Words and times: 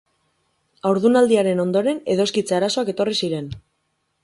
Haurdunaldiaren 0.89 1.61
ondoren 1.65 2.01
edoskitze 2.15 2.59
arazoak 2.61 2.93
etorri 2.97 3.17
ziren. 3.23 3.55